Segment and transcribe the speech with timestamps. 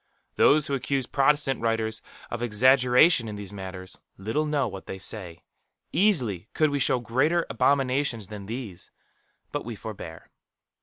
[0.35, 2.01] Those who accuse Protestant writers
[2.31, 5.43] of exaggeration in these matters, little know what they say.
[5.91, 8.89] Easily could we show greater abominations than these;
[9.51, 10.31] but we forbear.